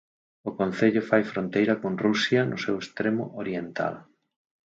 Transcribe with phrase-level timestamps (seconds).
[0.49, 3.95] O concello fai fronteira con Rusia no seu extremo oriental.